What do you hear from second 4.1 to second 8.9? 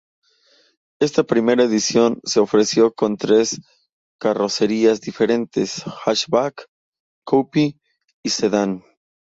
carrocerías diferentes: hatchback, coupe y sedán.